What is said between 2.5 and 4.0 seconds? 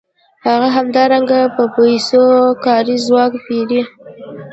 کاري ځواک پېري